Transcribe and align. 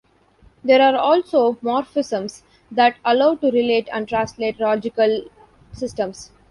There 0.63 0.81
are 0.81 0.97
also 0.97 1.59
morphisms 1.61 2.41
that 2.71 2.95
allow 3.05 3.35
to 3.35 3.51
relate 3.51 3.87
and 3.93 4.07
translate 4.09 4.59
logical 4.59 5.25
systems. 5.73 6.31